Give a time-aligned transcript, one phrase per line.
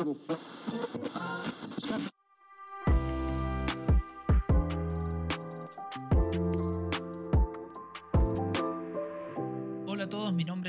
[0.00, 1.49] 하겠어.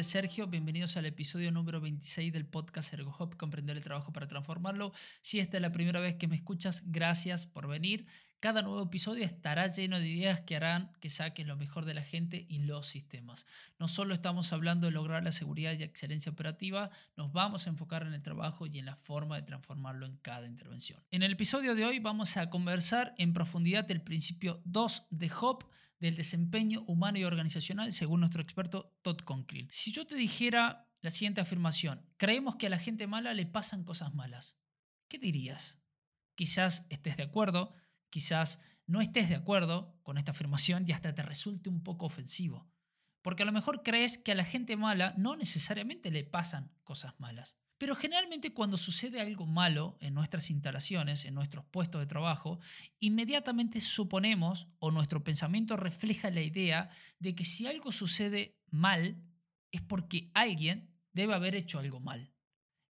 [0.04, 4.94] Sergio, bienvenidos al episodio número 26 del podcast ErgoHop, Comprender el Trabajo para Transformarlo.
[5.22, 8.08] Si esta es la primera vez que me escuchas, gracias por venir.
[8.40, 12.02] Cada nuevo episodio estará lleno de ideas que harán que saques lo mejor de la
[12.02, 13.46] gente y los sistemas.
[13.78, 18.02] No solo estamos hablando de lograr la seguridad y excelencia operativa, nos vamos a enfocar
[18.02, 21.00] en el trabajo y en la forma de transformarlo en cada intervención.
[21.12, 25.64] En el episodio de hoy vamos a conversar en profundidad del principio 2 de HOP
[26.02, 29.68] del desempeño humano y organizacional según nuestro experto Todd Conklin.
[29.72, 33.84] Si yo te dijera la siguiente afirmación, creemos que a la gente mala le pasan
[33.84, 34.60] cosas malas,
[35.08, 35.80] ¿qué dirías?
[36.36, 37.76] Quizás estés de acuerdo,
[38.10, 42.68] quizás no estés de acuerdo con esta afirmación y hasta te resulte un poco ofensivo.
[43.22, 47.14] Porque a lo mejor crees que a la gente mala no necesariamente le pasan cosas
[47.20, 47.61] malas.
[47.82, 52.60] Pero generalmente cuando sucede algo malo en nuestras instalaciones, en nuestros puestos de trabajo,
[53.00, 59.20] inmediatamente suponemos o nuestro pensamiento refleja la idea de que si algo sucede mal
[59.72, 62.32] es porque alguien debe haber hecho algo mal,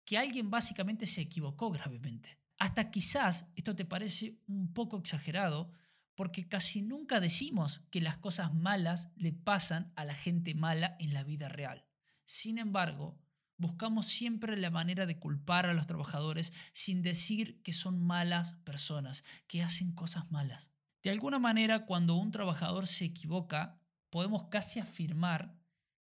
[0.06, 2.38] que alguien básicamente se equivocó gravemente.
[2.56, 5.70] Hasta quizás esto te parece un poco exagerado
[6.14, 11.12] porque casi nunca decimos que las cosas malas le pasan a la gente mala en
[11.12, 11.84] la vida real.
[12.24, 13.20] Sin embargo,
[13.58, 19.24] buscamos siempre la manera de culpar a los trabajadores sin decir que son malas personas,
[19.46, 20.70] que hacen cosas malas.
[21.02, 25.58] De alguna manera, cuando un trabajador se equivoca, podemos casi afirmar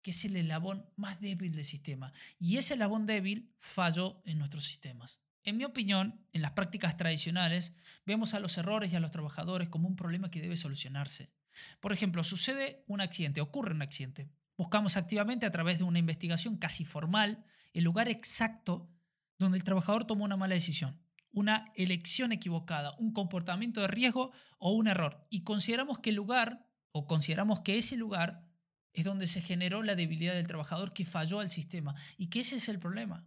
[0.03, 2.13] que es el eslabón más débil del sistema.
[2.39, 5.21] Y ese eslabón débil falló en nuestros sistemas.
[5.45, 7.73] En mi opinión, en las prácticas tradicionales,
[8.05, 11.31] vemos a los errores y a los trabajadores como un problema que debe solucionarse.
[11.81, 14.29] Por ejemplo, sucede un accidente, ocurre un accidente.
[14.63, 18.89] Buscamos activamente a través de una investigación casi formal el lugar exacto
[19.37, 24.71] donde el trabajador tomó una mala decisión, una elección equivocada, un comportamiento de riesgo o
[24.71, 25.27] un error.
[25.31, 28.47] Y consideramos que el lugar, o consideramos que ese lugar,
[28.93, 32.55] es donde se generó la debilidad del trabajador que falló al sistema y que ese
[32.55, 33.27] es el problema.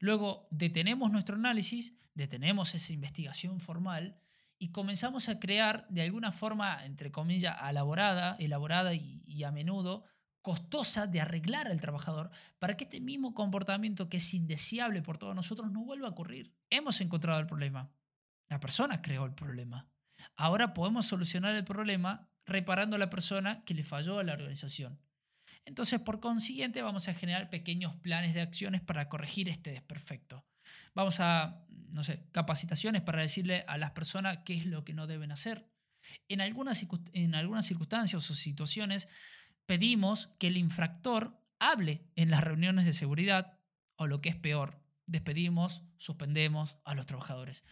[0.00, 4.18] Luego detenemos nuestro análisis, detenemos esa investigación formal
[4.58, 10.06] y comenzamos a crear de alguna forma, entre comillas, elaborada, elaborada y, y a menudo
[10.46, 12.30] costosa de arreglar al trabajador
[12.60, 16.54] para que este mismo comportamiento que es indeseable por todos nosotros no vuelva a ocurrir.
[16.70, 17.90] Hemos encontrado el problema.
[18.48, 19.88] La persona creó el problema.
[20.36, 25.00] Ahora podemos solucionar el problema reparando a la persona que le falló a la organización.
[25.64, 30.46] Entonces, por consiguiente, vamos a generar pequeños planes de acciones para corregir este desperfecto.
[30.94, 35.08] Vamos a, no sé, capacitaciones para decirle a las personas qué es lo que no
[35.08, 35.68] deben hacer.
[36.28, 39.08] En algunas, en algunas circunstancias o situaciones
[39.66, 43.58] pedimos que el infractor hable en las reuniones de seguridad
[43.96, 47.64] o lo que es peor, despedimos, suspendemos a los trabajadores.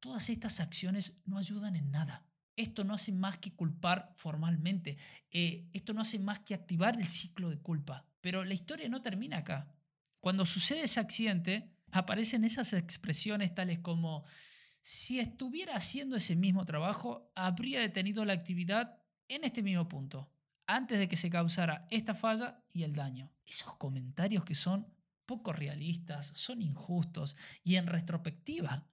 [0.00, 2.26] Todas estas acciones no ayudan en nada.
[2.56, 4.96] Esto no hace más que culpar formalmente.
[5.30, 8.06] Eh, esto no hace más que activar el ciclo de culpa.
[8.20, 9.74] Pero la historia no termina acá.
[10.20, 14.24] Cuando sucede ese accidente, aparecen esas expresiones tales como,
[14.80, 20.30] si estuviera haciendo ese mismo trabajo, habría detenido la actividad en este mismo punto
[20.66, 23.32] antes de que se causara esta falla y el daño.
[23.46, 24.86] Esos comentarios que son
[25.26, 28.88] poco realistas, son injustos y en retrospectiva,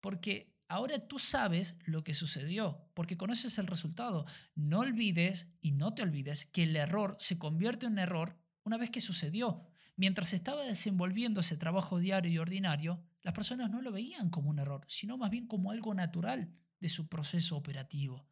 [0.00, 4.26] porque ahora tú sabes lo que sucedió, porque conoces el resultado.
[4.54, 8.90] No olvides y no te olvides que el error se convierte en error una vez
[8.90, 9.66] que sucedió.
[9.96, 14.58] Mientras estaba desenvolviendo ese trabajo diario y ordinario, las personas no lo veían como un
[14.58, 18.26] error, sino más bien como algo natural de su proceso operativo.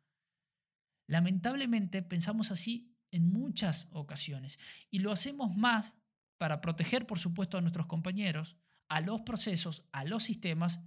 [1.11, 4.61] Lamentablemente pensamos así en muchas ocasiones
[4.93, 5.97] y lo hacemos más
[6.39, 8.57] para proteger, por supuesto, a nuestros compañeros,
[8.89, 10.79] a los procesos, a los sistemas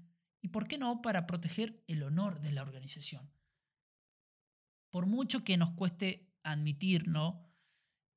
[0.42, 3.34] y, ¿por qué no?, para proteger el honor de la organización.
[4.92, 7.44] Por mucho que nos cueste admitirlo,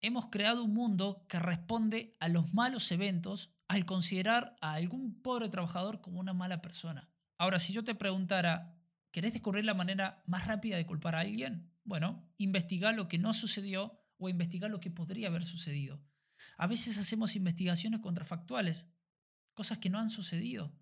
[0.00, 5.48] hemos creado un mundo que responde a los malos eventos al considerar a algún pobre
[5.48, 7.10] trabajador como una mala persona.
[7.36, 8.78] Ahora, si yo te preguntara,
[9.10, 11.72] ¿querés descubrir la manera más rápida de culpar a alguien?
[11.86, 16.02] Bueno, investigar lo que no sucedió o investigar lo que podría haber sucedido.
[16.58, 18.88] A veces hacemos investigaciones contrafactuales,
[19.54, 20.76] cosas que no han sucedido.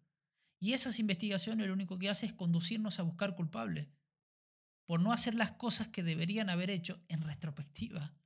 [0.59, 3.89] Y esas investigaciones lo único que hace es conducirnos a buscar culpables,
[4.87, 8.17] por no hacer las cosas que deberían haber hecho en retrospectiva.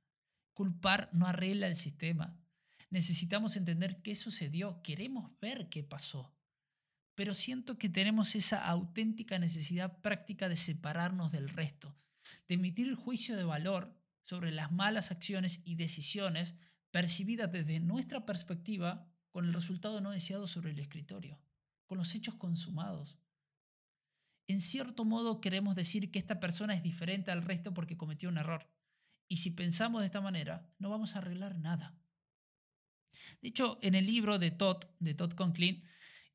[0.53, 2.39] Culpar no arregla el sistema.
[2.89, 6.33] Necesitamos entender qué sucedió, queremos ver qué pasó.
[7.13, 11.97] Pero siento que tenemos esa auténtica necesidad práctica de separarnos del resto,
[12.47, 16.55] de emitir juicio de valor sobre las malas acciones y decisiones
[16.91, 21.39] percibidas desde nuestra perspectiva con el resultado no deseado sobre el escritorio.
[21.85, 23.17] con los hechos consumados.
[24.45, 28.37] En cierto modo queremos decir que esta persona es diferente al resto porque cometió un
[28.37, 28.69] error.
[29.27, 31.95] Y si pensamos de esta manera, no vamos a arreglar nada.
[33.41, 35.83] De hecho, en el libro de Todd, de Todd Conklin,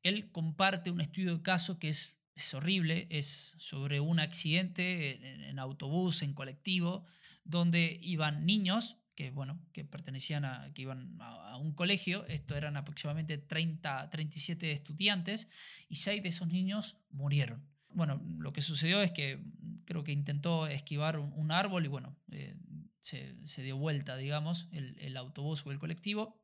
[0.03, 5.57] él comparte un estudio de caso que es, es horrible, es sobre un accidente en,
[5.57, 7.05] autobús, en colectivo,
[7.43, 12.75] donde iban niños que, bueno, que pertenecían a, que iban a, un colegio, esto eran
[12.75, 15.47] aproximadamente 30, 37 estudiantes,
[15.87, 17.65] y seis de esos niños murieron.
[17.89, 19.41] Bueno, lo que sucedió es que
[19.85, 22.57] creo que intentó esquivar un, árbol y bueno, eh,
[22.99, 26.41] se, se, dio vuelta, digamos, el, el autobús o el colectivo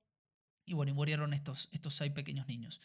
[0.65, 2.79] y bueno, y murieron estos, estos seis pequeños niños.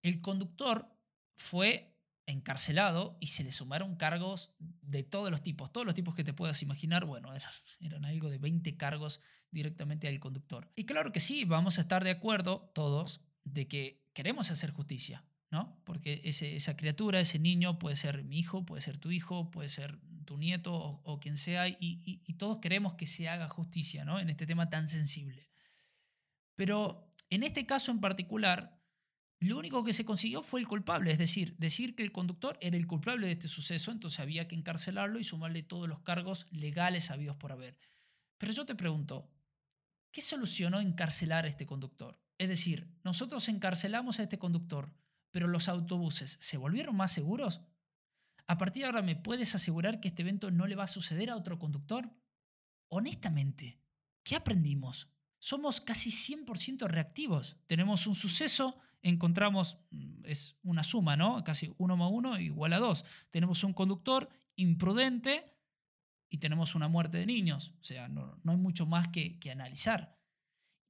[0.00, 0.88] El conductor
[1.36, 1.97] fue
[2.28, 6.34] encarcelado y se le sumaron cargos de todos los tipos, todos los tipos que te
[6.34, 7.30] puedas imaginar, bueno,
[7.80, 9.20] eran, algo de 20 cargos
[9.50, 10.70] directamente al conductor.
[10.76, 15.24] Y claro que sí, vamos a estar de acuerdo todos de que queremos hacer justicia,
[15.50, 15.80] ¿no?
[15.84, 19.98] Porque esa criatura, ese niño puede ser mi hijo, puede ser tu hijo, puede ser
[20.26, 24.20] tu nieto o, quien sea, y, y todos queremos que se haga justicia, ¿no?
[24.20, 25.48] En este tema tan sensible.
[26.56, 28.77] Pero en este caso en particular,
[29.40, 32.76] lo único que se consiguió fue el culpable, es decir, decir que el conductor era
[32.76, 37.10] el culpable de este suceso, entonces había que encarcelarlo y sumarle todos los cargos legales
[37.10, 37.78] habidos por haber.
[38.36, 39.30] Pero yo te pregunto,
[40.10, 42.20] ¿qué solucionó encarcelar a este conductor?
[42.36, 44.92] Es decir, nosotros encarcelamos a este conductor,
[45.30, 47.60] pero los autobuses se volvieron más seguros.
[48.46, 51.30] A partir de ahora, ¿me puedes asegurar que este evento no le va a suceder
[51.30, 52.10] a otro conductor?
[52.88, 53.78] Honestamente,
[54.24, 55.12] ¿qué aprendimos?
[55.38, 57.56] somos casi 100% reactivos.
[57.66, 61.42] Tenemos un suceso, encontramos, mm, es una suma, ¿no?
[61.44, 63.04] Casi 1 más 1 igual a 2.
[63.30, 65.56] Tenemos un conductor imprudente
[66.30, 67.74] y tenemos una muerte de niños.
[67.80, 70.18] O sea, no, hay mucho más que, que analizar.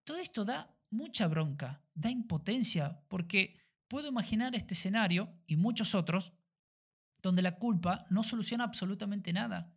[0.04, 6.32] Todo esto da mucha bronca, da impotencia, porque puedo imaginar este escenario y muchos otros
[7.20, 9.74] donde la culpa no soluciona absolutamente nada.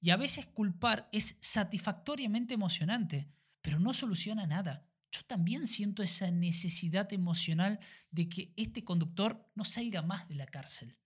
[0.00, 3.32] Y a veces culpar es satisfactoriamente emocionante
[3.68, 4.87] pero no soluciona nada.
[5.10, 7.78] Yo también siento esa necesidad emocional
[8.10, 10.96] de que este conductor no salga más de la cárcel.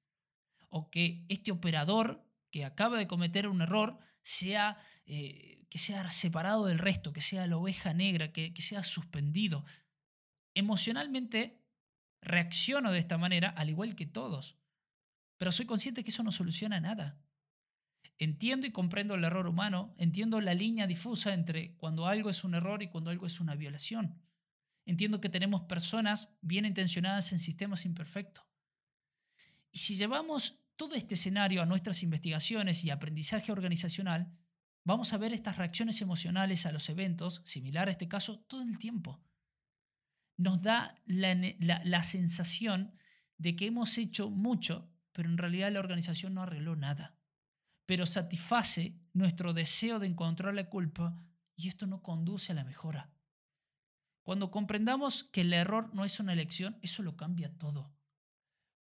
[0.68, 6.66] O que este operador que acaba de cometer un error sea, eh, que sea separado
[6.66, 9.64] del resto, que sea la oveja negra, que, que sea suspendido.
[10.54, 11.62] Emocionalmente
[12.20, 14.56] reacciono de esta manera, al igual que todos.
[15.38, 17.20] Pero soy consciente que eso no soluciona nada.
[18.22, 22.54] Entiendo y comprendo el error humano, entiendo la línea difusa entre cuando algo es un
[22.54, 24.22] error y cuando algo es una violación.
[24.86, 28.44] Entiendo que tenemos personas bien intencionadas en sistemas imperfectos.
[29.72, 34.32] Y si llevamos todo este escenario a nuestras investigaciones y aprendizaje organizacional,
[34.84, 38.78] vamos a ver estas reacciones emocionales a los eventos, similar a este caso, todo el
[38.78, 39.20] tiempo.
[40.36, 42.94] Nos da la, la sensación
[43.36, 47.18] de que hemos hecho mucho, pero en realidad la organización no arregló nada
[47.92, 51.14] pero satisface nuestro deseo de encontrar la culpa
[51.54, 53.12] y esto no conduce a la mejora.
[54.22, 57.94] Cuando comprendamos que el error no es una elección, eso lo cambia todo.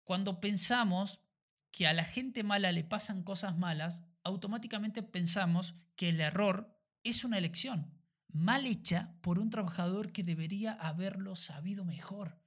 [0.05, 1.23] Cuando pensamos
[1.71, 7.25] que a la gente mala le pasan cosas malas, automáticamente pensamos que el error es
[7.25, 12.43] una elección, mal hecha por un trabajador que debería haberlo sabido mejor.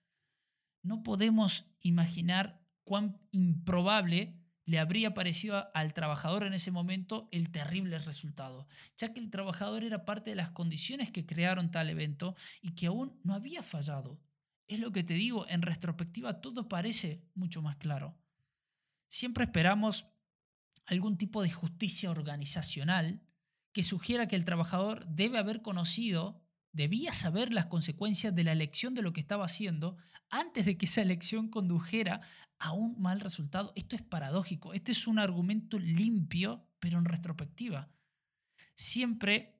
[0.83, 4.40] No podemos imaginar cuán improbable
[4.71, 9.83] le habría parecido al trabajador en ese momento el terrible resultado, ya que el trabajador
[9.83, 14.21] era parte de las condiciones que crearon tal evento y que aún no había fallado.
[14.69, 18.17] Es lo que te digo, en retrospectiva todo parece mucho más claro.
[19.09, 20.05] Siempre esperamos
[20.85, 23.21] algún tipo de justicia organizacional
[23.73, 26.40] que sugiera que el trabajador debe haber conocido
[26.73, 29.97] debía saber las consecuencias de la elección de lo que estaba haciendo
[30.29, 32.21] antes de que esa elección condujera
[32.59, 33.73] a un mal resultado.
[33.75, 37.89] Esto es paradójico, este es un argumento limpio, pero en retrospectiva.
[38.75, 39.59] Siempre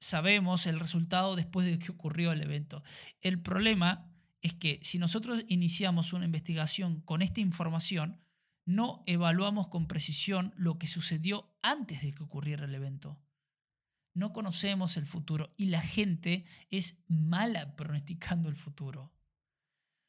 [0.00, 2.82] sabemos el resultado después de que ocurrió el evento.
[3.20, 4.10] El problema
[4.42, 8.20] es que si nosotros iniciamos una investigación con esta información,
[8.64, 13.20] no evaluamos con precisión lo que sucedió antes de que ocurriera el evento
[14.16, 19.12] no conocemos el futuro y la gente es mala pronosticando el futuro.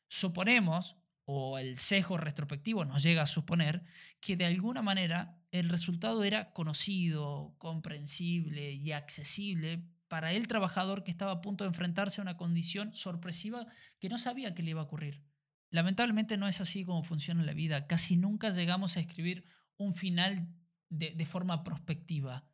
[0.07, 0.95] Suponemos,
[1.25, 3.83] o el sesgo retrospectivo nos llega a suponer,
[4.21, 11.11] que de alguna manera el resultado era conocido, comprensible y accesible para el trabajador que
[11.11, 13.67] estaba a punto de enfrentarse a una condición sorpresiva
[13.99, 15.21] que no sabía que le iba a ocurrir.
[15.69, 17.87] Lamentablemente no es así como funciona la vida.
[17.87, 19.43] Casi nunca llegamos a escribir
[19.75, 20.47] un final
[20.87, 22.45] de, de forma prospectiva.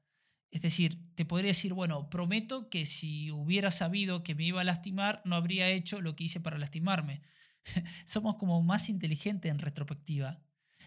[0.53, 4.63] Es decir, te podría decir, bueno, prometo que si hubiera sabido que me iba a
[4.63, 7.23] lastimar, no habría hecho lo que hice para lastimarme.
[8.05, 10.43] Somos como más inteligentes en retrospectiva.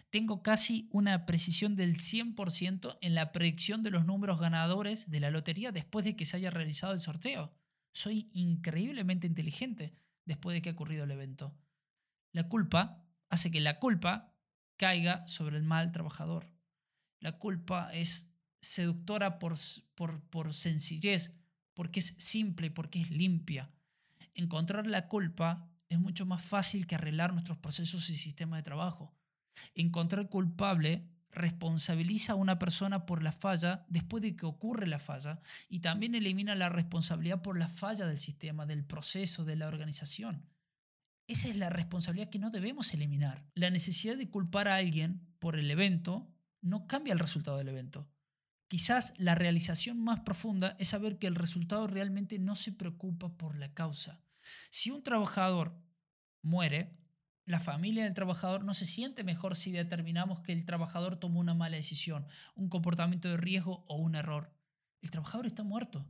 [0.09, 5.31] Tengo casi una precisión del 100% en la predicción de los números ganadores de la
[5.31, 7.53] lotería después de que se haya realizado el sorteo.
[7.91, 9.93] Soy increíblemente inteligente
[10.23, 11.53] después de que ha ocurrido el evento.
[12.31, 14.33] La culpa hace que la culpa
[14.77, 16.53] caiga sobre el mal trabajador.
[17.19, 18.31] La culpa es
[18.67, 19.55] seductora por,
[19.95, 21.33] por, por sencillez,
[21.73, 23.71] porque es simple, porque es limpia.
[24.33, 29.15] Encontrar la culpa es mucho más fácil que arreglar nuestros procesos y sistemas de trabajo.
[29.73, 35.39] Encontrar culpable responsabiliza a una persona por la falla después de que ocurre la falla
[35.69, 40.45] y también elimina la responsabilidad por la falla del sistema, del proceso, de la organización.
[41.27, 43.45] Esa es la responsabilidad que no debemos eliminar.
[43.53, 46.27] La necesidad de culpar a alguien por el evento
[46.61, 48.09] no cambia el resultado del evento.
[48.67, 53.57] Quizás la realización más profunda es saber que el resultado realmente no se preocupa por
[53.57, 54.21] la causa.
[54.69, 55.81] Si un trabajador
[56.41, 56.97] muere,
[57.45, 61.53] la familia del trabajador no se siente mejor si determinamos que el trabajador tomó una
[61.53, 64.53] mala decisión, un comportamiento de riesgo o un error.
[65.01, 66.05] El trabajador está muerto.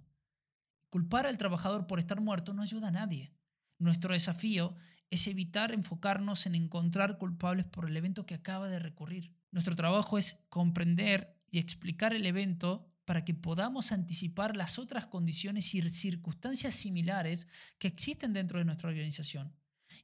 [0.89, 3.35] Culpar al trabajador por estar muerto no ayuda a nadie.
[3.77, 4.75] Nuestro desafío
[5.11, 9.31] es evitar enfocarnos en encontrar culpables por el evento que acaba de recurrir.
[9.51, 15.73] Nuestro trabajo es comprender y explicar el evento para que podamos anticipar las otras condiciones
[15.73, 17.47] y circunstancias similares
[17.79, 19.55] que existen dentro de nuestra organización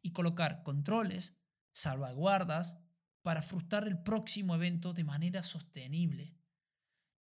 [0.01, 1.35] y colocar controles,
[1.73, 2.77] salvaguardas
[3.21, 6.37] para frustrar el próximo evento de manera sostenible.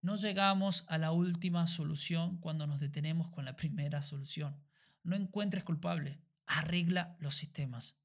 [0.02, 4.62] No llegamos a la última solución cuando nos detenemos con la primera solución.
[5.04, 7.99] No encuentres culpable, arregla los sistemas.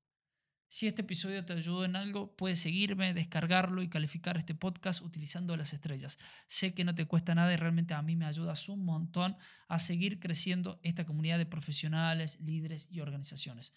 [0.68, 5.56] Si este episodio te ayudó en algo, puedes seguirme, descargarlo y calificar este podcast utilizando
[5.56, 6.18] las estrellas.
[6.46, 9.36] Sé que no te cuesta nada y realmente a mí me ayudas un montón
[9.68, 13.72] a seguir creciendo esta comunidad de profesionales, líderes y organizaciones.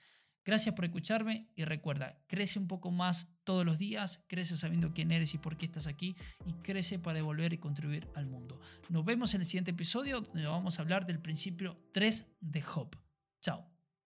[0.48, 5.12] Gracias por escucharme y recuerda, crece un poco más todos los días, crece sabiendo quién
[5.12, 6.16] eres y por qué estás aquí
[6.46, 8.62] y crece para devolver y contribuir al mundo.
[8.88, 12.96] Nos vemos en el siguiente episodio donde vamos a hablar del principio 3 de Hop.
[13.42, 13.77] Chao.